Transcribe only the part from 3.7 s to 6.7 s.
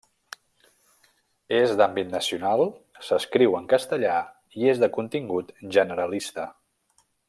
castellà i és de contingut generalista.